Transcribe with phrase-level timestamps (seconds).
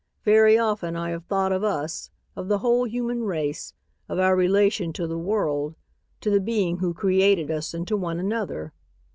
[0.23, 3.75] Very often I have thought of us, of the whole human race,
[4.09, 5.75] of our relation to the world,
[6.21, 8.73] to the being who created us and to one another.